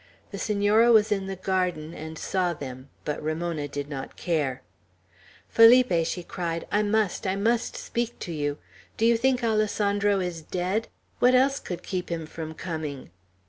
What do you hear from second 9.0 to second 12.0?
you think Alessandro is dead? What else could